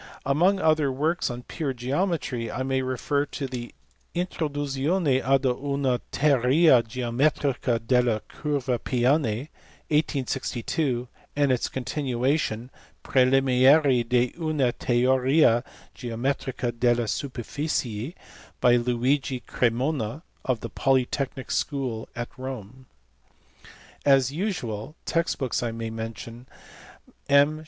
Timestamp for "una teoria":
5.45-6.81, 14.39-15.63